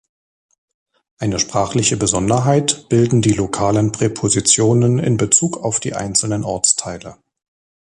[1.19, 7.17] Eine sprachliche Besonderheit bilden die lokalen Präpositionen in Bezug auf die einzelnen Ortsteile.